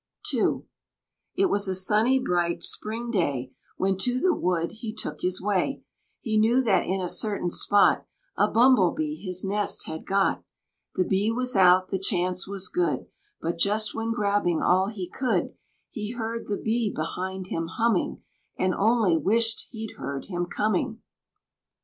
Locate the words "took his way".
4.95-5.83